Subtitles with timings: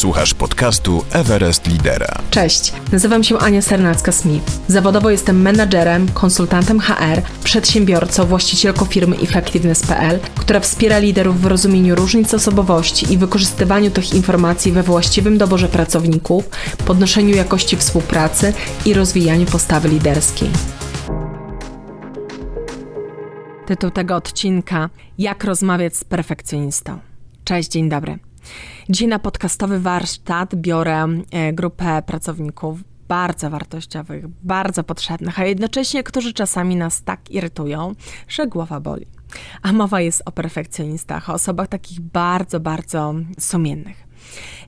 [0.00, 2.22] Słuchasz podcastu Everest Lidera.
[2.30, 4.40] Cześć, nazywam się Ania Sernacka-Smith.
[4.68, 12.34] Zawodowo jestem menadżerem, konsultantem HR, przedsiębiorcą, właścicielką firmy Effectiveness.pl, która wspiera liderów w rozumieniu różnic
[12.34, 16.44] osobowości i wykorzystywaniu tych informacji we właściwym doborze pracowników,
[16.86, 18.52] podnoszeniu jakości współpracy
[18.86, 20.50] i rozwijaniu postawy liderskiej.
[23.66, 26.98] Tytuł tego odcinka: Jak rozmawiać z perfekcjonistą.
[27.44, 28.29] Cześć, dzień dobry.
[28.88, 36.32] Dzisiaj na podcastowy warsztat biorę e, grupę pracowników bardzo wartościowych, bardzo potrzebnych, a jednocześnie którzy
[36.32, 37.94] czasami nas tak irytują,
[38.28, 39.06] że głowa boli.
[39.62, 44.09] A mowa jest o perfekcjonistach, o osobach takich bardzo, bardzo sumiennych.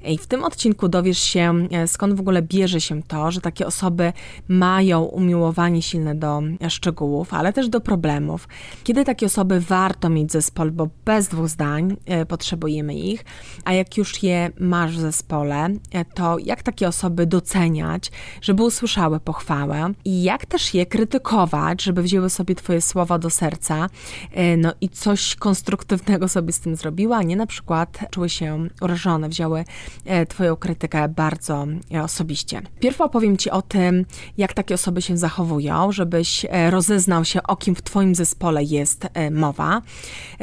[0.05, 3.66] I w tym odcinku dowiesz się, e, skąd w ogóle bierze się to, że takie
[3.66, 4.12] osoby
[4.48, 8.48] mają umiłowanie silne do szczegółów, ale też do problemów.
[8.84, 13.24] Kiedy takie osoby warto mieć zespół, bo bez dwóch zdań e, potrzebujemy ich,
[13.65, 18.10] a jak już je masz w zespole, e, to jak takie osoby doceniać,
[18.41, 23.87] żeby usłyszały pochwałę i jak też je krytykować, żeby wzięły sobie Twoje słowa do serca,
[24.59, 29.29] no i coś konstruktywnego sobie z tym zrobiła, a nie na przykład czuły się urażone,
[29.29, 29.41] wzięły
[30.04, 32.62] E, twoją krytykę bardzo e, osobiście.
[32.80, 34.04] Pierw opowiem Ci o tym,
[34.38, 39.09] jak takie osoby się zachowują, żebyś e, rozeznał się, o kim w Twoim zespole jest
[39.30, 39.82] mowa.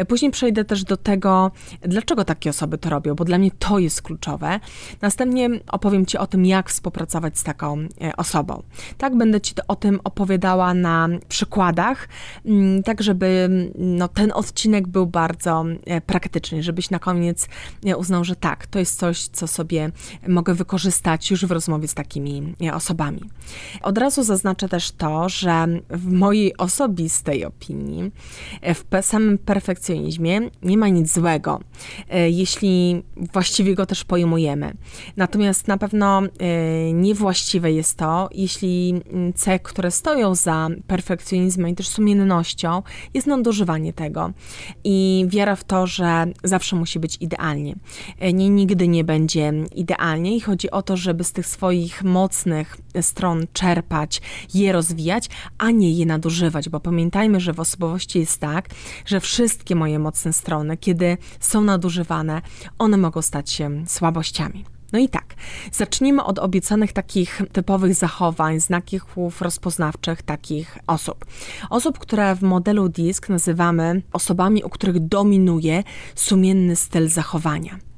[0.07, 4.01] Później przejdę też do tego, dlaczego takie osoby to robią, bo dla mnie to jest
[4.01, 4.59] kluczowe.
[5.01, 7.77] Następnie opowiem Ci o tym, jak współpracować z taką
[8.17, 8.63] osobą.
[8.97, 12.07] Tak, będę Ci o tym opowiadała na przykładach,
[12.45, 15.65] mm, tak żeby no, ten odcinek był bardzo
[16.05, 17.47] praktyczny, żebyś na koniec
[17.97, 19.91] uznał, że tak, to jest coś, co sobie
[20.27, 23.21] mogę wykorzystać już w rozmowie z takimi osobami.
[23.81, 28.11] Od razu zaznaczę też to, że w mojej osobistej opinii,
[28.63, 31.59] w samym perfekcjonizmie nie ma nic złego,
[32.09, 34.73] e, jeśli właściwie go też pojmujemy.
[35.17, 39.01] Natomiast na pewno e, niewłaściwe jest to, jeśli
[39.35, 42.83] cech, które stoją za perfekcjonizmem i też sumiennością,
[43.13, 44.31] jest nadużywanie tego
[44.83, 47.75] i wiara w to, że zawsze musi być idealnie.
[48.19, 52.03] E, nie, nigdy nie będzie będzie idealnie i chodzi o to, żeby z tych swoich
[52.03, 54.21] mocnych stron czerpać,
[54.53, 58.69] je rozwijać, a nie je nadużywać, bo pamiętajmy, że w osobowości jest tak,
[59.05, 62.41] że wszystkie moje mocne strony, kiedy są nadużywane,
[62.79, 64.65] one mogą stać się słabościami.
[64.93, 65.35] No i tak,
[65.71, 71.25] zacznijmy od obiecanych takich typowych zachowań, znaków rozpoznawczych takich osób.
[71.69, 75.83] Osób, które w modelu DISK nazywamy osobami, u których dominuje
[76.15, 77.88] sumienny styl zachowania.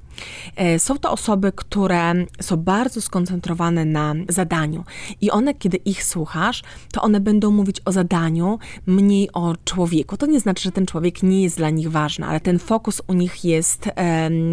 [0.56, 4.84] E, są to osoby, które są bardzo skoncentrowane na zadaniu
[5.22, 10.18] i one, kiedy ich słuchasz, to one będą mówić o zadaniu, mniej o człowieku.
[10.18, 13.14] To nie znaczy, że ten człowiek nie jest dla nich ważny, ale ten fokus u
[13.14, 13.90] nich jest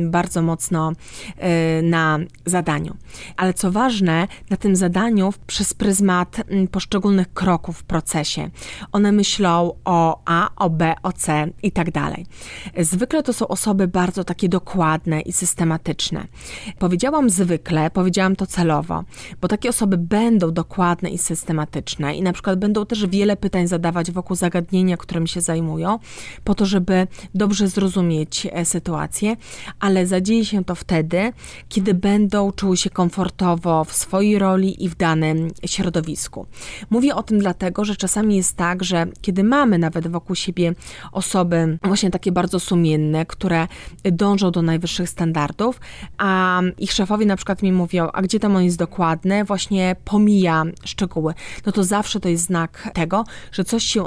[0.04, 0.92] bardzo mocno
[1.36, 2.96] e, na zadaniu.
[3.36, 6.36] Ale co ważne, na tym zadaniu przez pryzmat
[6.70, 8.50] poszczególnych kroków w procesie.
[8.92, 12.26] One myślą o A, o B, o C i tak dalej.
[12.78, 16.26] Zwykle to są osoby bardzo takie dokładne i systematyczne systematyczne.
[16.78, 19.04] Powiedziałam zwykle, powiedziałam to celowo,
[19.40, 24.10] bo takie osoby będą dokładne i systematyczne i na przykład będą też wiele pytań zadawać
[24.10, 25.98] wokół zagadnienia, którym się zajmują,
[26.44, 29.36] po to, żeby dobrze zrozumieć e, sytuację,
[29.80, 31.32] ale zadzieje się to wtedy,
[31.68, 36.46] kiedy będą czuły się komfortowo w swojej roli i w danym środowisku.
[36.90, 40.74] Mówię o tym dlatego, że czasami jest tak, że kiedy mamy nawet wokół siebie
[41.12, 43.68] osoby właśnie takie bardzo sumienne, które
[44.04, 45.80] dążą do najwyższych standardów, standardów,
[46.18, 50.64] a ich szefowie na przykład mi mówią, a gdzie tam on jest dokładny, właśnie pomija
[50.84, 51.34] szczegóły,
[51.66, 54.04] no to zawsze to jest znak tego, że coś się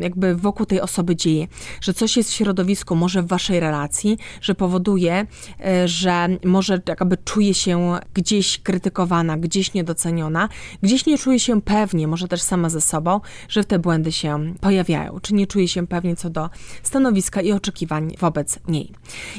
[0.00, 1.46] jakby wokół tej osoby dzieje,
[1.80, 5.26] że coś jest w środowisku, może w waszej relacji, że powoduje,
[5.64, 10.48] e, że może jakby czuje się gdzieś krytykowana, gdzieś niedoceniona,
[10.82, 15.20] gdzieś nie czuje się pewnie, może też sama ze sobą, że te błędy się pojawiają,
[15.22, 16.50] czy nie czuje się pewnie co do
[16.82, 18.92] stanowiska i oczekiwań wobec niej.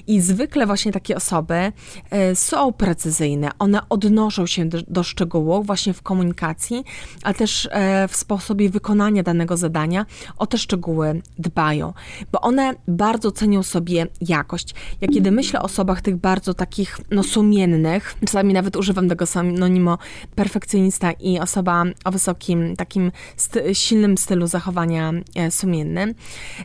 [0.08, 1.72] I zwykle właśnie takie osoby osoby
[2.10, 6.84] e, są precyzyjne, one odnoszą się do, szczegółów właśnie w komunikacji,
[7.24, 10.06] ale też e, w sposobie wykonania danego zadania
[10.38, 11.94] o te szczegóły dbają,
[12.32, 14.76] bo one bardzo cenią sobie jakość.
[15.02, 19.98] Ja kiedy myślę o osobach tych bardzo takich no, sumiennych, czasami nawet używam tego synonimo
[20.36, 26.16] perfekcjonista i osoba o wysokim, takim sty silnym stylu zachowania e, sumiennym,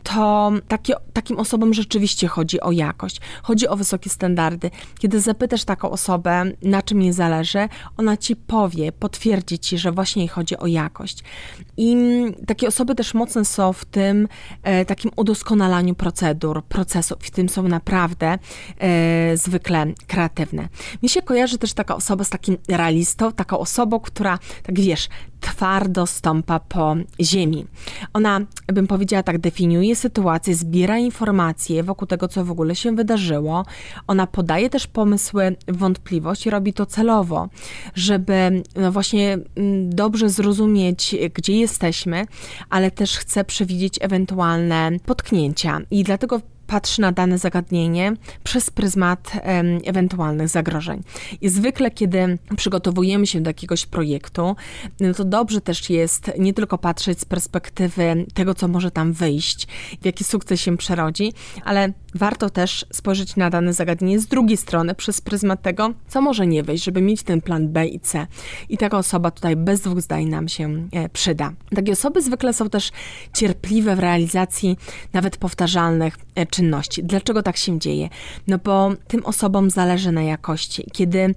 [0.03, 0.51] to
[1.13, 4.71] takim osobom rzeczywiście chodzi o jakość, chodzi o wysokie standardy, standardy.
[4.99, 10.21] Kiedy zapytasz taką osobę, na czym jej zależy, ona ci powie, potwierdzi ci, że właśnie
[10.21, 11.23] jej chodzi o jakość.
[11.77, 11.95] I
[12.47, 14.27] takie osoby też mocne są w tym
[14.63, 18.37] e, takim udoskonalaniu procedur, procesów, w tym są naprawdę
[18.79, 20.69] e, zwykle kreatywne.
[21.03, 25.09] Mi się kojarzy też taka osoba z takim realistą, taką osobą, która, tak wiesz,
[25.39, 27.65] twardo stąpa po ziemi.
[28.13, 33.65] Ona, bym powiedziała tak, definiuje sytuację, zbiera informacje wokół tego, co w ogóle się wydarzyło.
[34.07, 37.49] Ona podaje też pomysły, wątpliwość i robi to celowo,
[37.95, 42.25] żeby no właśnie mm, dobrze zrozumieć, gdzie jesteśmy,
[42.69, 45.79] ale też chce przewidzieć ewentualne potknięcia.
[45.91, 48.13] I dlatego patrzy na dane zagadnienie
[48.43, 49.31] przez pryzmat
[49.85, 51.03] ewentualnych zagrożeń.
[51.41, 54.55] I zwykle, kiedy przygotowujemy się do jakiegoś projektu,
[54.99, 59.67] no to dobrze też jest nie tylko patrzeć z perspektywy tego, co może tam wyjść,
[60.01, 61.33] w jaki sukces się przerodzi,
[61.63, 66.47] ale warto też spojrzeć na dane zagadnienie z drugiej strony, przez pryzmat tego, co może
[66.47, 68.27] nie wyjść, żeby mieć ten plan B i C.
[68.69, 71.53] I taka osoba tutaj bez dwóch zdań nam się e, przyda.
[71.75, 72.91] Takie osoby zwykle są też
[73.33, 74.77] cierpliwe w realizacji
[75.13, 77.03] nawet powtarzalnych e, czynności.
[77.03, 78.09] Dlaczego tak się dzieje?
[78.47, 80.83] No bo tym osobom zależy na jakości.
[80.93, 81.35] Kiedy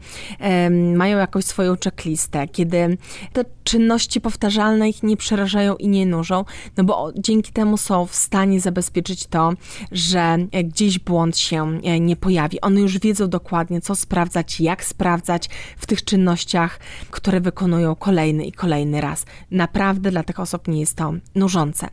[0.97, 2.99] mają jakąś swoją checklistę, kiedy
[3.33, 6.45] te czynności powtarzalne ich nie przerażają i nie nużą,
[6.77, 9.53] no bo dzięki temu są w stanie zabezpieczyć to,
[9.93, 12.61] że gdzieś błąd się e, nie pojawi.
[12.61, 16.81] One już wiedzą dokładnie, co sprawdzać, jak sprawdzać w tych czynnościach,
[17.11, 19.25] które wykonują kolejny i kolejny raz.
[19.51, 21.89] Naprawdę dla tych osób nie jest to nużące.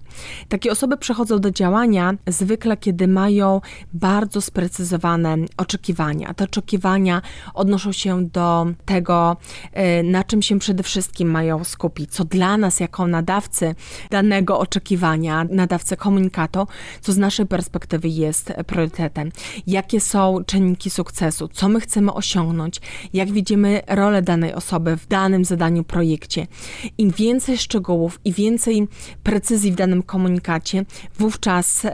[0.50, 3.62] Takie osoby przechodzą do działania zwykle, kiedy mają
[3.94, 6.33] bardzo sprecyzowane oczekiwania.
[6.33, 7.21] Te oczekiwania
[7.54, 9.38] odnoszą się do tego,
[9.74, 13.75] e, na czym się przede wszystkim mają skupić, co dla nas jako nadawcy
[14.10, 16.68] danego oczekiwania, nadawcy komunikatu,
[17.01, 19.31] co z naszej perspektywy jest priorytetem.
[19.68, 22.81] Jakie są czynniki sukcesu, co my chcemy osiągnąć,
[23.13, 26.48] jak widzimy rolę danej osoby w danym zadaniu, projekcie.
[26.98, 28.88] Im więcej szczegółów i więcej
[29.24, 30.86] precyzji w danym komunikacie,
[31.19, 31.86] wówczas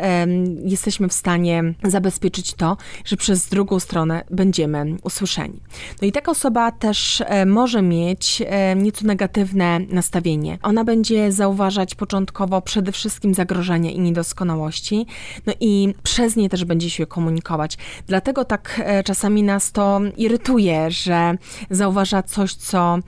[0.66, 5.60] jesteśmy w stanie zabezpieczyć to, że przez drugą stronę będziemy usłyszeni.
[6.02, 10.58] No i taka osoba też e, może mieć e, nieco negatywne nastawienie.
[10.62, 15.06] Ona będzie zauważać początkowo przede wszystkim zagrożenia i niedoskonałości,
[15.46, 17.78] no i przez nie też będzie się komunikować.
[18.08, 21.38] Dlatego tak e, czasami nas to irytuje, że
[21.70, 23.00] zauważa coś, co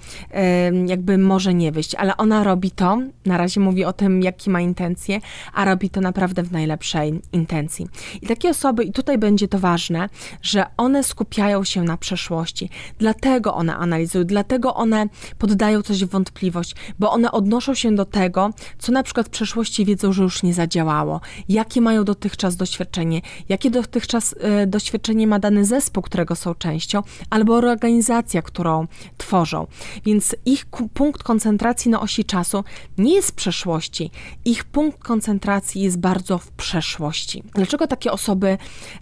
[0.85, 4.61] jakby może nie wyjść, ale ona robi to, na razie mówi o tym, jakie ma
[4.61, 5.21] intencje,
[5.53, 7.87] a robi to naprawdę w najlepszej intencji.
[8.21, 10.09] I takie osoby, i tutaj będzie to ważne,
[10.41, 15.05] że one skupiają się na przeszłości, dlatego one analizują, dlatego one
[15.37, 18.49] poddają coś w wątpliwość, bo one odnoszą się do tego,
[18.79, 23.71] co na przykład w przeszłości wiedzą, że już nie zadziałało, jakie mają dotychczas doświadczenie, jakie
[23.71, 29.67] dotychczas e, doświadczenie ma dany zespół, którego są częścią, albo organizacja, którą tworzą.
[30.05, 32.63] Więc ich punkt koncentracji na osi czasu
[32.97, 34.11] nie jest w przeszłości,
[34.45, 37.43] ich punkt koncentracji jest bardzo w przeszłości.
[37.55, 38.57] Dlaczego takie osoby,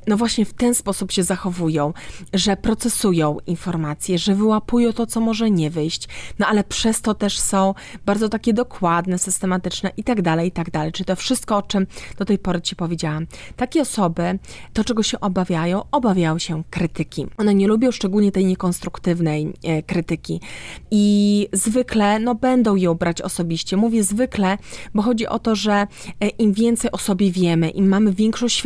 [0.08, 1.94] no właśnie w ten sposób się zachowują,
[2.34, 6.08] że procesują informacje, że wyłapują to, co może nie wyjść,
[6.40, 7.74] no ale przez to też są
[8.06, 10.92] bardzo takie dokładne, systematyczne i tak dalej, i tak dalej.
[10.92, 11.88] Czy to wszystko, o czym
[12.18, 13.28] do tej pory Ci powiedziałam.
[13.56, 14.40] Takie osoby,
[14.74, 17.28] to czego się obawiają, obawiają się krytyki.
[17.38, 20.42] One nie lubią szczególnie tej niekonstruktywnej e, krytyki
[20.92, 23.78] i zwykle, no będą ją brać osobiście.
[23.78, 24.58] Mówię zwykle,
[24.94, 25.88] bo chodzi o to, że
[26.20, 28.65] e, im więcej o sobie wiemy, im mamy większą świadomość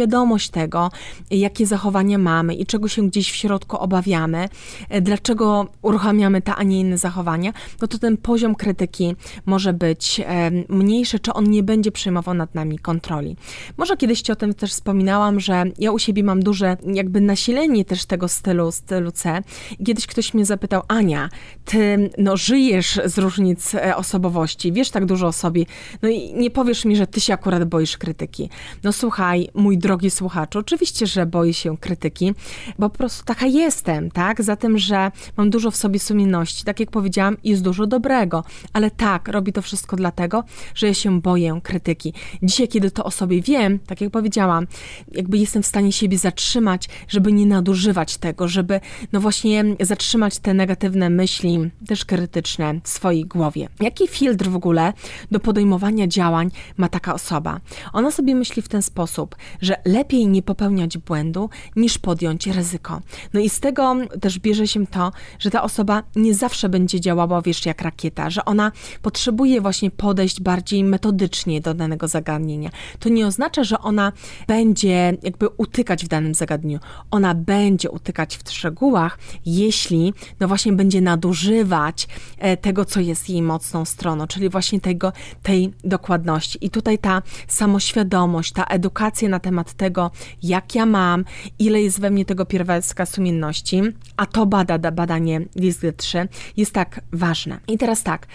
[0.51, 0.91] tego,
[1.31, 4.49] jakie zachowania mamy i czego się gdzieś w środku obawiamy,
[4.89, 10.21] e, dlaczego uruchamiamy te, a nie inne zachowania, no to ten poziom krytyki może być
[10.69, 13.35] mniejszy, czy on nie będzie przejmował nad nami kontroli.
[13.77, 17.85] Może kiedyś Ci o tym też wspominałam, że ja u siebie mam duże jakby nasilenie
[17.85, 19.41] też tego stylu, stylu C.
[19.85, 21.29] Kiedyś ktoś mnie zapytał, Ania,
[21.65, 25.65] Ty no, żyjesz z różnic e, osobowości, wiesz tak dużo o sobie,
[26.01, 28.49] no i nie powiesz mi, że Ty się akurat boisz krytyki.
[28.83, 32.33] No słuchaj, mój drogi słuchaczu, oczywiście, że boję się krytyki,
[32.79, 34.43] bo po prostu taka jestem, tak?
[34.43, 38.43] Za tym, że mam dużo w sobie sumienności, tak jak powiedziałam, jest dużo dobrego,
[38.73, 40.43] ale tak, robi to wszystko dlatego,
[40.75, 42.13] że ja się boję krytyki.
[42.43, 44.67] Dzisiaj, kiedy to o sobie wiem, tak jak powiedziałam,
[45.11, 48.79] jakby jestem w stanie siebie zatrzymać, żeby nie nadużywać tego, żeby
[49.11, 53.69] no właśnie zatrzymać te negatywne myśli, też krytyczne w swojej głowie.
[53.79, 54.93] Jaki filtr w ogóle
[55.31, 57.59] do podejmowania działań ma taka osoba?
[57.93, 63.01] Ona sobie myśli w ten sposób, że lepiej nie popełniać błędu, niż podjąć ryzyko.
[63.33, 67.41] No i z tego też bierze się to, że ta osoba nie zawsze będzie działała,
[67.41, 68.71] wiesz, jak rakieta, że ona
[69.01, 72.69] potrzebuje właśnie podejść bardziej metodycznie do danego zagadnienia.
[72.99, 74.11] To nie oznacza, że ona
[74.47, 76.79] będzie jakby utykać w danym zagadnieniu.
[77.11, 82.07] Ona będzie utykać w szczegółach, jeśli no właśnie będzie nadużywać
[82.37, 86.65] e, tego, co jest jej mocną stroną, czyli właśnie tego, tej dokładności.
[86.65, 90.11] I tutaj ta samoświadomość, ta edukacja na temat tego,
[90.43, 91.25] jak ja mam,
[91.59, 93.81] ile jest we mnie tego pierwiastka sumienności,
[94.17, 97.59] a to bada badanie LISG 3, jest tak ważne.
[97.67, 98.27] I teraz tak,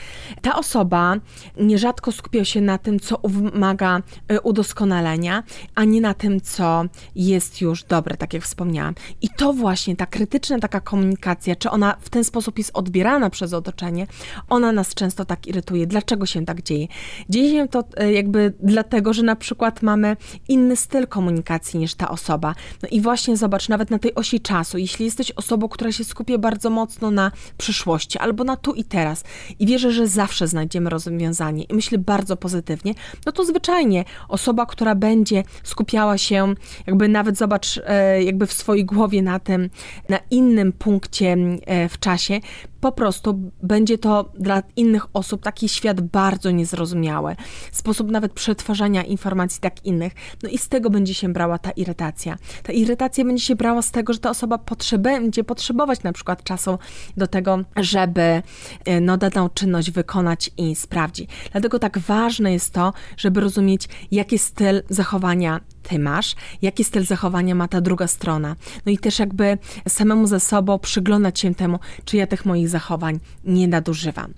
[0.42, 1.16] ta osoba
[1.56, 5.42] nierzadko skupia się na tym, co wymaga e, udoskonalenia,
[5.74, 8.94] a nie na tym, co jest już dobre, tak jak wspomniałam.
[9.22, 13.52] I to właśnie ta krytyczna taka komunikacja, czy ona w ten sposób jest odbierana przez
[13.52, 14.06] otoczenie,
[14.48, 15.86] ona nas często tak irytuje.
[15.86, 16.86] Dlaczego się tak dzieje?
[17.28, 20.16] Dzieje się to e, jakby dlatego, że na przykład mamy
[20.48, 21.23] inny styl komunikacji
[21.74, 22.54] niż ta osoba.
[22.82, 26.38] No i właśnie zobacz, nawet na tej osi czasu, jeśli jesteś osobą, która się skupia
[26.38, 29.24] bardzo mocno na przyszłości albo na tu i teraz
[29.58, 32.94] i wierzę, że zawsze znajdziemy rozwiązanie i myślę bardzo pozytywnie,
[33.26, 36.54] no to zwyczajnie osoba, która będzie skupiała się,
[36.86, 39.70] jakby nawet zobacz, e, jakby w swojej głowie na tym,
[40.08, 42.40] na innym punkcie e, w czasie,
[42.84, 47.36] po prostu będzie to dla innych osób taki świat bardzo niezrozumiały.
[47.72, 50.12] Sposób nawet przetwarzania informacji tak innych.
[50.42, 52.36] No i z tego będzie się brała ta irytacja.
[52.62, 54.58] Ta irytacja będzie się brała z tego, że ta osoba
[54.98, 56.78] będzie potrzebować na przykład czasu
[57.16, 58.42] do tego, żeby
[58.84, 61.30] e, no, daną czynność wykonać i sprawdzić.
[61.52, 67.54] Dlatego tak ważne jest to, żeby rozumieć, jaki styl zachowania ty masz, jaki styl zachowania
[67.54, 68.56] ma ta druga strona.
[68.86, 73.20] No i też jakby samemu ze sobą przyglądać się temu, czy ja tych moich zachowań
[73.44, 74.34] nie nadużywam.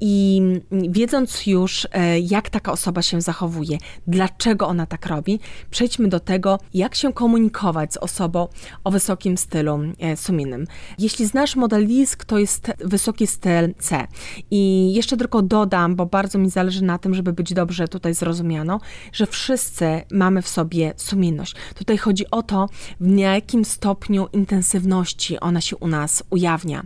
[0.00, 5.40] I wiedząc już, e, jak taka osoba się zachowuje, dlaczego ona tak robi,
[5.70, 8.48] przejdźmy do tego, jak się komunikować z osobą
[8.84, 10.66] o wysokim stylu e, sumiennym.
[10.98, 14.06] Jeśli znasz model LISK, to jest wysoki styl C.
[14.50, 18.80] I jeszcze tylko dodam, bo bardzo mi zależy na tym, żeby być dobrze tutaj zrozumiano,
[19.12, 21.54] że wszyscy mamy w sobie sumienność.
[21.74, 22.68] Tutaj chodzi o to,
[23.00, 26.82] w jakim stopniu intensywności ona się u nas ujawnia.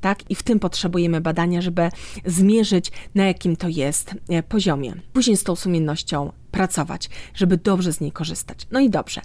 [0.00, 0.30] Tak?
[0.30, 1.88] I w tym potrzebujemy badania, żeby
[2.26, 4.94] zmierzyć, na jakim to jest e, poziomie.
[5.12, 8.66] Później z tą sumiennością pracować, żeby dobrze z niej korzystać.
[8.70, 9.20] No i dobrze.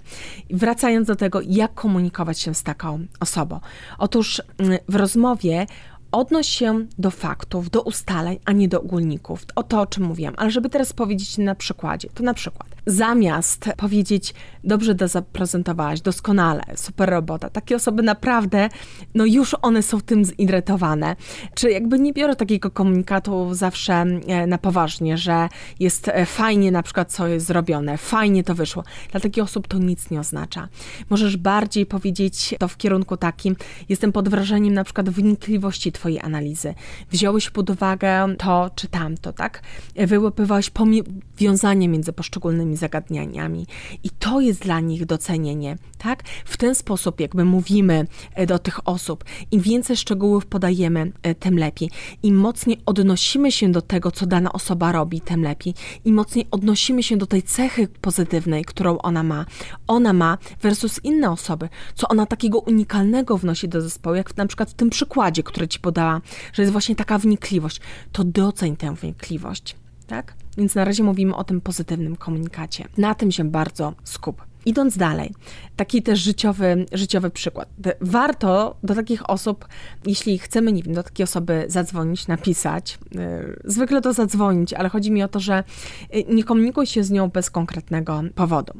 [0.50, 3.60] Wracając do tego, jak komunikować się z taką osobą.
[3.98, 5.66] Otóż mm, w rozmowie
[6.12, 9.44] odnoś się do faktów, do ustaleń, a nie do ogólników.
[9.54, 10.34] O to, o czym mówiłam.
[10.36, 14.34] Ale żeby teraz powiedzieć na przykładzie, to na przykład zamiast powiedzieć
[14.64, 18.68] dobrze to zaprezentowałaś, doskonale, super robota, takie osoby naprawdę,
[19.14, 21.16] no już one są tym zirytowane.
[21.54, 25.48] Czy jakby nie biorę takiego komunikatu zawsze e, na poważnie, że
[25.80, 28.84] jest e, fajnie na przykład co jest zrobione, fajnie to wyszło.
[29.10, 30.68] Dla takich osób to nic nie oznacza.
[31.10, 33.56] Możesz bardziej powiedzieć to w kierunku takim,
[33.88, 36.74] jestem pod wrażeniem na przykład wnikliwości twojej analizy.
[37.10, 39.62] Wziąłeś pod uwagę to czy tamto, tak?
[39.96, 43.66] Wyłapywałeś powiązanie między poszczególnymi zagadnieniami
[44.04, 46.22] i to jest dla nich docenienie, tak?
[46.44, 51.58] W ten sposób jakby mówimy e, do tych osób, im więcej szczegółów podajemy, e, tym
[51.58, 51.90] lepiej.
[52.22, 55.74] Im mocniej odnosimy się do tego, co dana osoba robi, tym lepiej.
[56.04, 59.46] Im mocniej odnosimy się do tej cechy pozytywnej, którą ona ma,
[59.86, 64.70] ona ma versus inne osoby, co ona takiego unikalnego wnosi do zespołu, jak na przykład
[64.70, 66.20] w tym przykładzie, który ci podała,
[66.52, 67.80] że jest właśnie taka wnikliwość,
[68.12, 70.39] to doceń tę wnikliwość, tak?
[70.58, 72.88] Więc na razie mówimy o tym pozytywnym komunikacie.
[72.98, 74.49] Na tym się bardzo skup.
[74.66, 75.34] Idąc dalej,
[75.76, 77.68] taki też życiowy, życiowy przykład.
[78.00, 79.68] Warto do takich osób,
[80.06, 85.12] jeśli chcemy, nie wiem, do takiej osoby zadzwonić, napisać, yy, zwykle to zadzwonić, ale chodzi
[85.12, 85.64] mi o to, że
[86.12, 88.72] yy, nie komunikuj się z nią bez konkretnego powodu.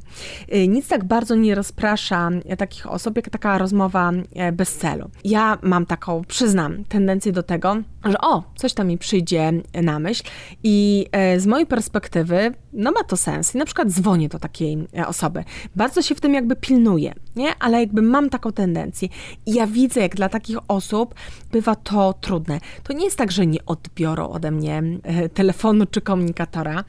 [0.49, 4.13] Yy, nic tak bardzo nie rozprasza takich osób, jak taka rozmowa
[4.53, 5.11] bez celu.
[5.25, 10.23] Ja mam taką, przyznam, tendencję do tego, że o, coś tam mi przyjdzie na myśl
[10.63, 11.07] i
[11.39, 13.55] z mojej perspektywy, no ma to sens.
[13.55, 15.45] I na przykład dzwonię do takiej osoby
[15.77, 17.55] bardzo się w tym jakby pilnuję, nie?
[17.59, 19.09] Ale jakby mam taką tendencję
[19.47, 21.15] i ja widzę, jak dla takich osób
[21.53, 22.61] bywa to trudne.
[22.83, 26.85] To nie jest tak, że nie odbiorą ode mnie e, telefonu czy komunikatora,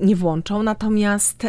[0.00, 1.46] nie włączą, natomiast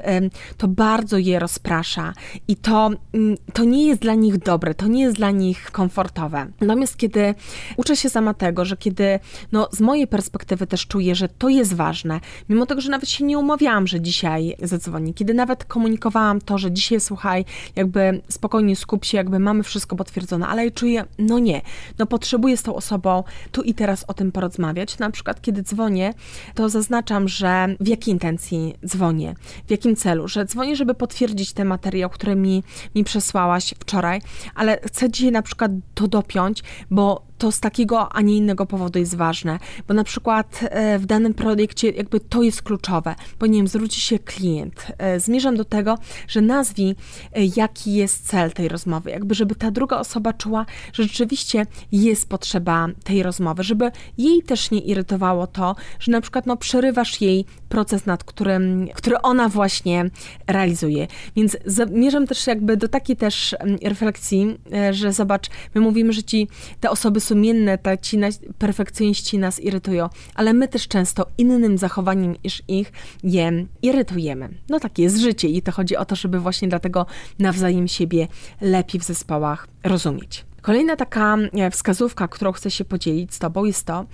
[0.58, 2.14] to bardzo je rozprasza
[2.48, 6.48] i to, mm, to nie jest dla nich dobre, to nie jest dla nich komfortowe.
[6.62, 7.36] Natomiast kiedy
[7.78, 9.20] uczę się sama tego, że kiedy
[9.52, 13.26] no, z mojej perspektywy też czuję, że to jest ważne, mimo tego, że nawet się
[13.26, 19.06] nie umawiałam, że dzisiaj zadzwoni, kiedy nawet komunikowałam to, że dzisiaj słuchaj, jakby spokojnie skup
[19.06, 21.62] się, jakby mamy wszystko potwierdzone, ale ja czuję, no nie,
[22.00, 25.00] no potrzebuję z tą osobą tu i teraz o tym porozmawiać.
[25.00, 26.14] Na przykład, kiedy dzwonię,
[26.56, 29.36] to zaznaczam, że w jakiej intencji dzwonię,
[29.68, 32.64] w jakim celu, że dzwonię, żeby potwierdzić ten materiał, który mi,
[32.96, 34.22] mi przesłałaś wczoraj,
[34.56, 39.00] ale chcę dzisiaj na przykład to dopiąć, bo to z takiego, a nie innego powodu
[39.00, 43.60] jest ważne, bo na przykład e, w danym projekcie jakby to jest kluczowe, bo nie
[43.60, 44.88] wiem, zwróci się klient.
[44.98, 45.98] E, zmierzam do tego,
[46.28, 51.04] że nazwij, e, jaki jest cel tej rozmowy, jakby żeby ta druga osoba czuła, że
[51.04, 56.58] rzeczywiście jest potrzeba tej rozmowy, żeby jej też nie irytowało to, że na przykład no,
[56.58, 60.10] przerywasz jej proces, nad którym, który ona właśnie
[60.48, 61.08] realizuje.
[61.36, 64.58] Więc zmierzam też jakby do takiej też refleksji,
[64.92, 66.48] że zobacz, my mówimy, że ci
[66.80, 68.18] te osoby sumienne, ta ci
[68.58, 72.92] perfekcjoniści nas irytują, ale my też często innym zachowaniem niż ich
[73.24, 74.50] je irytujemy.
[74.70, 77.06] No takie jest życie i to chodzi o to, żeby właśnie dlatego
[77.40, 78.28] nawzajem siebie
[78.62, 80.46] lepiej w zespołach rozumieć.
[80.62, 84.06] Kolejna taka e, wskazówka, którą chcę się podzielić z Tobą, jest to,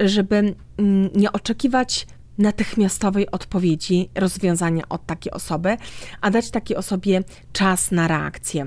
[0.00, 2.06] żeby mm, nie oczekiwać
[2.38, 5.76] natychmiastowej odpowiedzi, rozwiązania od takiej osoby,
[6.20, 8.66] a dać takiej osobie czas na reakcję.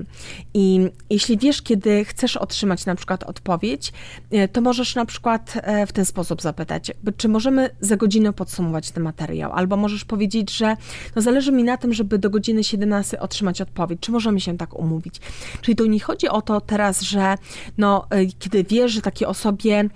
[0.54, 3.92] I jeśli wiesz, kiedy chcesz otrzymać na przykład odpowiedź,
[4.30, 8.90] e, to możesz na przykład e, w ten sposób zapytać, czy możemy za godzinę podsumować
[8.90, 10.76] ten materiał, albo możesz powiedzieć, że
[11.16, 14.78] no zależy mi na tym, żeby do godziny 17 otrzymać odpowiedź, czy możemy się tak
[14.78, 15.20] umówić.
[15.60, 17.34] Czyli tu nie chodzi o to teraz, że
[17.78, 19.88] no, e, kiedy wiesz, że takiej osobie,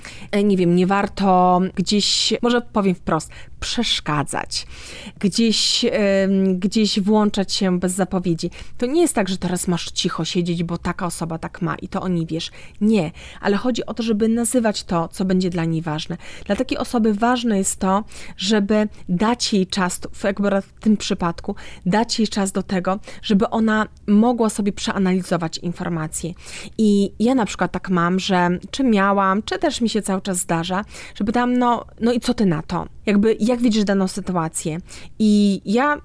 [0.44, 3.30] nie wiem, nie warto gdzieś, może powiem wprost,
[3.64, 4.66] przeszkadzać,
[5.18, 5.84] gdzieś,
[6.54, 8.50] gdzieś włączać się bez zapowiedzi.
[8.78, 11.88] To nie jest tak, że teraz masz cicho siedzieć, bo taka osoba tak ma i
[11.88, 12.50] to o niej wiesz.
[12.80, 16.16] Nie, ale chodzi o to, żeby nazywać to, co będzie dla niej ważne.
[16.46, 18.04] Dla takiej osoby ważne jest to,
[18.36, 20.00] żeby dać jej czas,
[20.62, 21.54] w tym przypadku,
[21.86, 26.32] dać jej czas do tego, żeby ona mogła sobie przeanalizować informacje.
[26.78, 30.38] I ja na przykład tak mam, że czy miałam, czy też mi się cały czas
[30.38, 32.86] zdarza, żeby tam, no, no i co ty na to?
[33.06, 34.78] Jakby jak widzisz daną sytuację?
[35.18, 36.00] I ja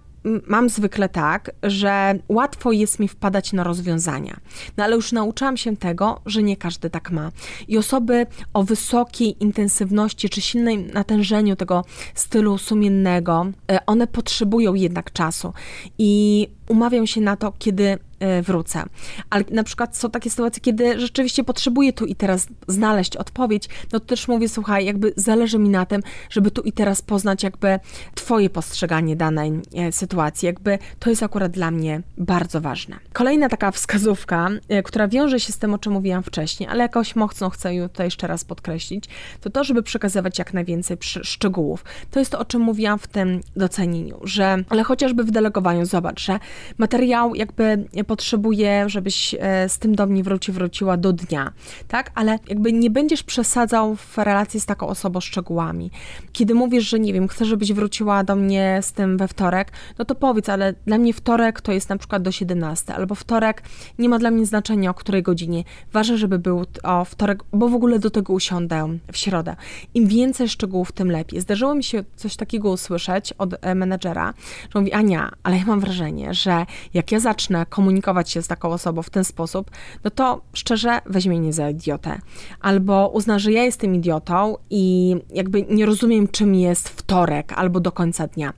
[0.48, 4.40] mam zwykle tak, że łatwo jest mi wpadać na rozwiązania.
[4.78, 7.32] No ale już nauczyłam się tego, że nie każdy tak ma.
[7.68, 15.14] I osoby o wysokiej intensywności czy silnym natężeniu tego stylu sumiennego, e, one potrzebują jednak
[15.14, 15.54] czasu.
[15.98, 17.98] I umawiam się na to, kiedy
[18.44, 18.84] wrócę.
[19.30, 24.00] Ale na przykład są takie sytuacje, kiedy rzeczywiście potrzebuję tu i teraz znaleźć odpowiedź, no
[24.00, 27.80] to też mówię, słuchaj, jakby zależy mi na tym, żeby tu i teraz poznać jakby
[28.16, 30.46] twoje postrzeganie danej e, sytuacji.
[30.46, 33.00] Jakby to jest akurat dla mnie bardzo ważne.
[33.14, 37.16] Kolejna taka wskazówka, e, która wiąże się z tym, o czym mówiłam wcześniej, ale jakoś
[37.16, 39.06] mocno chcę ją tutaj jeszcze raz podkreślić,
[39.42, 41.84] to to, żeby przekazywać jak najwięcej szczegółów.
[42.12, 46.22] To jest to, o czym mówiłam w tym docenieniu, że ale chociażby w delegowaniu, zobacz,
[46.22, 46.40] że
[46.78, 51.54] materiał jakby potrzebuje, żebyś e, z tym do mnie wróci, wróciła do dnia,
[51.88, 52.12] tak?
[52.16, 55.92] Ale jakby nie będziesz przesadzał w relacji z taką osobą szczegółami.
[56.32, 60.06] Kiedy mówisz, że nie wiem, chcę, żebyś wróciła do mnie z tym we wtorek, no
[60.06, 63.64] to powiedz, ale dla mnie wtorek to jest na przykład do 17, albo wtorek
[64.00, 65.64] nie ma dla mnie znaczenia o której godzinie.
[65.94, 69.56] Ważne, żeby był o wtorek, bo w ogóle do tego usiądę w środę.
[69.94, 71.42] Im więcej szczegółów, tym lepiej.
[71.42, 74.34] Zdarzyło mi się coś takiego usłyszeć od e, menedżera,
[74.74, 78.48] że mówi, Ania, ale ja mam wrażenie, że że jak ja zacznę komunikować się z
[78.48, 79.72] taką osobą w ten sposób,
[80.04, 82.20] no to szczerze weźmie mnie za idiotę.
[82.60, 87.92] Albo uzna, że ja jestem idiotą i jakby nie rozumiem, czym jest wtorek albo do
[87.92, 88.54] końca dnia.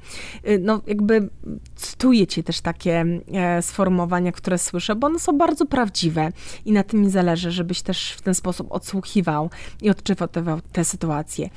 [0.47, 1.29] Y, no jakby
[1.75, 6.31] cytuję ci też takie e, sformułowania, które słyszę, bo one są bardzo prawdziwe
[6.65, 9.49] i na tym mi zależy, żebyś też w ten sposób odsłuchiwał
[9.81, 10.27] i odczuwał
[10.71, 11.49] te, sytuacje.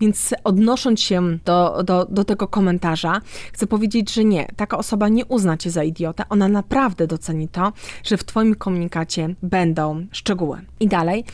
[0.00, 3.20] Więc odnosząc się do, do, do tego komentarza,
[3.52, 7.72] chcę powiedzieć, że nie, taka osoba nie uzna cię za idiotę, ona naprawdę doceni to,
[8.04, 10.60] że w Twoim komunikacie będą szczegóły.
[10.80, 11.24] I dalej,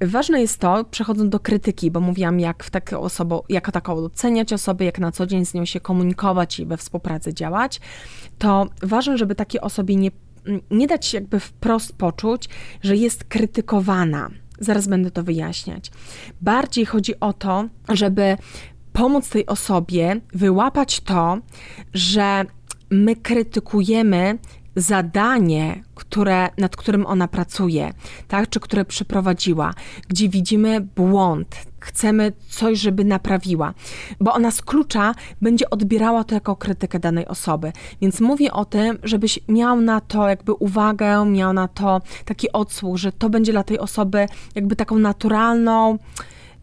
[0.00, 4.52] ważne jest to, przechodząc do krytyki, bo mówiłam, jak w taką osobą, jako taką doceniać
[4.52, 7.80] osobę, jak na co dzień z nią się komunikować i we współpracy działać,
[8.38, 10.10] to ważne, żeby takiej osobie nie,
[10.70, 12.48] nie dać się jakby wprost poczuć,
[12.82, 14.30] że jest krytykowana.
[14.60, 15.90] Zaraz będę to wyjaśniać.
[16.40, 18.36] Bardziej chodzi o to, żeby
[18.92, 21.38] pomóc tej osobie wyłapać to,
[21.94, 22.44] że
[22.90, 24.38] my krytykujemy
[24.76, 27.92] zadanie, które, nad którym ona pracuje,
[28.28, 29.74] tak, czy które przeprowadziła,
[30.08, 33.74] gdzie widzimy błąd, chcemy coś, żeby naprawiła,
[34.20, 37.72] bo ona z klucza będzie odbierała to jako krytykę danej osoby.
[38.00, 42.96] Więc mówię o tym, żebyś miał na to jakby uwagę, miał na to taki odsłuch,
[42.96, 45.98] że to będzie dla tej osoby jakby taką naturalną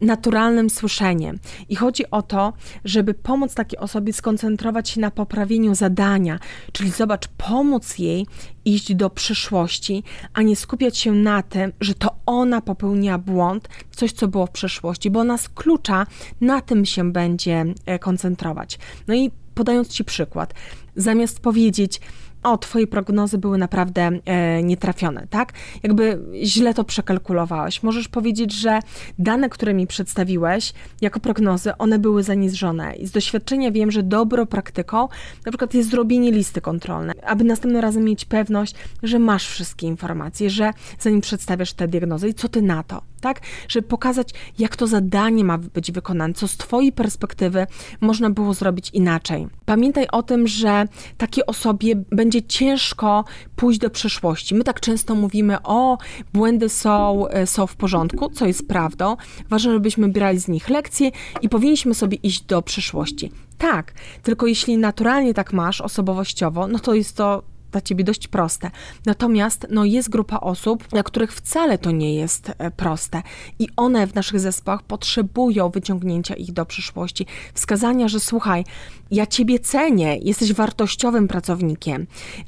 [0.01, 1.39] naturalnym słyszeniem.
[1.69, 2.53] I chodzi o to,
[2.85, 6.39] żeby pomóc takiej osobie skoncentrować się na poprawieniu zadania,
[6.71, 8.27] czyli zobacz, pomóc jej
[8.65, 10.03] iść do przyszłości,
[10.33, 14.51] a nie skupiać się na tym, że to ona popełniła błąd, coś, co było w
[14.51, 16.07] przeszłości, bo ona z klucza
[16.41, 18.79] na tym się będzie e, koncentrować.
[19.07, 20.53] No i podając Ci przykład,
[20.95, 22.01] zamiast powiedzieć,
[22.45, 25.53] o, twoje prognozy były naprawdę e, nietrafione, tak?
[25.83, 27.83] Jakby źle to przekalkulowałeś.
[27.83, 28.79] Możesz powiedzieć, że
[29.19, 32.95] dane, które mi przedstawiłeś jako prognozy, one były zaniżone.
[32.95, 35.07] I z doświadczenia wiem, że dobrą praktyką
[35.45, 40.49] na przykład jest zrobienie listy kontrolnej, aby następnym razem mieć pewność, że masz wszystkie informacje,
[40.49, 43.41] że zanim przedstawiasz te diagnozy i co ty na to, tak?
[43.67, 47.67] Żeby pokazać, jak to zadanie ma być wykonane, co z twojej perspektywy
[48.01, 49.47] można było zrobić inaczej.
[49.65, 50.85] Pamiętaj o tym, że
[51.17, 54.55] takiej osobie będzie ciężko pójść do przyszłości.
[54.55, 55.97] My tak często mówimy, o,
[56.33, 59.17] błędy są, e, są w porządku, co jest prawdą.
[59.49, 61.11] Ważne, żebyśmy brali z nich lekcje
[61.41, 63.31] i powinniśmy sobie iść do przyszłości.
[63.57, 68.71] Tak, tylko jeśli naturalnie tak masz osobowościowo, no to jest to dla ciebie dość proste.
[69.05, 73.21] Natomiast no, jest grupa osób, dla których wcale to nie jest e, proste
[73.59, 78.63] i one w naszych zespołach potrzebują wyciągnięcia ich do przyszłości, wskazania, że słuchaj,
[79.11, 82.07] ja ciebie cenię, jesteś wartościowym pracownikiem,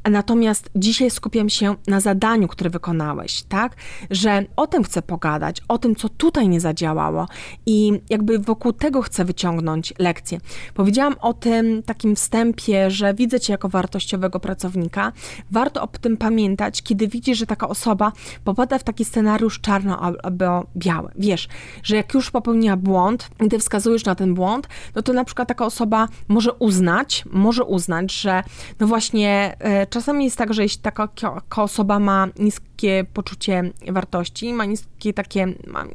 [0.10, 3.76] natomiast dzisiaj skupiam się na zadaniu, które wykonałeś, tak?
[4.10, 7.28] Że o tym chcę pogadać, o tym, co tutaj nie zadziałało
[7.66, 10.40] i jakby wokół tego chcę wyciągnąć lekcję.
[10.74, 15.12] Powiedziałam o tym takim wstępie, że widzę cię jako wartościowego pracownika,
[15.52, 18.12] warto o tym pamiętać, kiedy widzisz, że taka osoba
[18.44, 21.12] popada w taki scenariusz czarno albo biały.
[21.16, 21.48] Wiesz,
[21.84, 25.48] że jak już popełniła błąd i ty wskazujesz na ten błąd, no to na przykład
[25.48, 28.44] taka osoba może uznać, może uznać, że
[28.80, 31.10] no właśnie e, czasami jest tak, że jeśli taka,
[31.56, 35.48] osoba ma niskie poczucie wartości, ma niskie takie,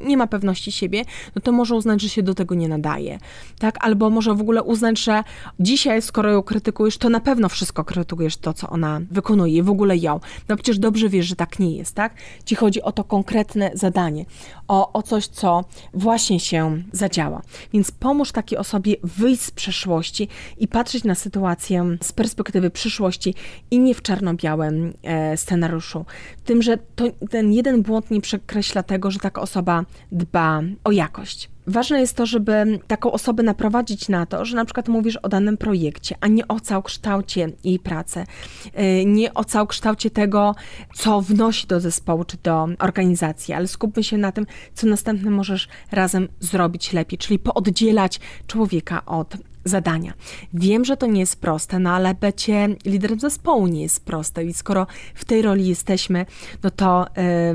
[0.04, 1.04] nie ma pewności siebie,
[1.34, 3.18] no to może uznać, że się do tego nie nadaje,
[3.58, 3.76] tak?
[3.80, 5.24] Albo może w ogóle uznać, że
[5.60, 9.96] dzisiaj, skoro ją krytykujesz, to na pewno wszystko krytykujesz to, co ona wykonuje, w ogóle
[9.96, 10.20] ją.
[10.48, 12.14] No przecież dobrze wiesz, że tak nie jest, tak?
[12.44, 14.24] Ci chodzi o to konkretne zadanie,
[14.68, 17.42] o, o coś, co właśnie się zadziała.
[17.72, 23.34] Więc pomóż takiej osobie wyjść z przeszłości i patrzeć na sytuację z perspektywy przyszłości
[23.70, 26.04] i nie w czarno-białym e, scenariuszu.
[26.44, 31.51] Tym, że to, ten jeden błąd nie przekreśla tego, że taka osoba dba o jakość.
[31.66, 35.56] Ważne jest to, żeby taką osobę naprowadzić na to, że na przykład mówisz o danym
[35.56, 38.24] projekcie, a nie o całokształcie jej pracy,
[38.66, 40.54] y, nie o całokształcie tego,
[40.94, 45.68] co wnosi do zespołu czy do organizacji, ale skupmy się na tym, co następnym możesz
[45.92, 50.12] razem zrobić lepiej, czyli pooddzielać człowieka od zadania.
[50.54, 54.52] Wiem, że to nie jest proste, no ale bycie liderem zespołu nie jest proste i
[54.52, 56.26] skoro w tej roli jesteśmy,
[56.62, 57.06] no to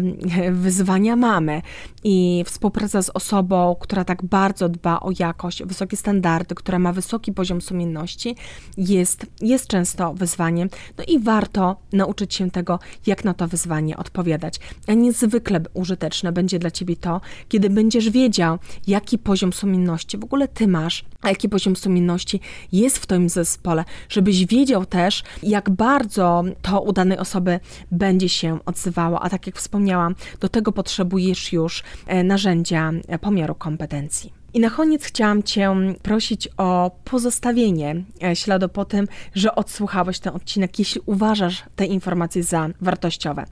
[0.52, 1.62] wyzwania mamy
[2.04, 7.34] i współpraca z osobą, która tak bardzo dba o jakość, wysokie standardy, która ma wysoki
[7.34, 8.36] poziom sumienności,
[8.78, 10.70] jest, jest często wyzwaniem.
[10.98, 14.60] No i warto nauczyć się tego, jak na to wyzwanie odpowiadać.
[14.88, 20.48] A niezwykle użyteczne będzie dla ciebie to, kiedy będziesz wiedział, jaki poziom sumienności w ogóle
[20.48, 22.40] ty masz, a jaki poziom sumienności
[22.72, 27.60] jest w twoim zespole, żebyś wiedział też, jak bardzo to u danej osoby
[27.92, 29.24] będzie się odzywało.
[29.24, 34.34] A tak jak wspomniałam, do tego potrzebujesz już E, narzędzia pomiaru kompetencji.
[34.58, 40.36] I na koniec chciałam Cię prosić o pozostawienie e, śladu po tym, że odsłuchałeś ten
[40.36, 43.46] odcinek, jeśli uważasz te informacje za wartościowe.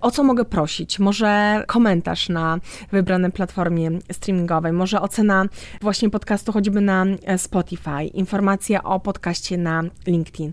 [0.00, 0.98] O co mogę prosić?
[0.98, 2.58] Może komentarz na
[2.92, 5.44] wybranej platformie streamingowej, może ocena
[5.80, 10.52] właśnie podcastu choćby na e, Spotify, informacja o podcaście na LinkedIn.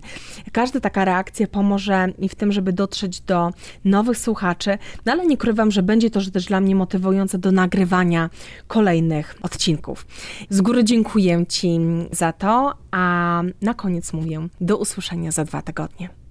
[0.52, 3.50] Każda taka reakcja pomoże mi w tym, żeby dotrzeć do
[3.84, 8.30] nowych słuchaczy, no ale nie ukrywam, że będzie to też dla mnie motywujące do nagrywania
[8.66, 9.36] kolejnych
[10.50, 11.78] Z góry dziękuję Ci
[12.10, 16.23] za to, a na koniec mówię do usłyszenia za dwa tygodnie.